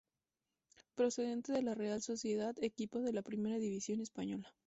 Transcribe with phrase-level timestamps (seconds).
[0.95, 4.51] Procedente de la Real Sociedad, equipo de la Primera división española.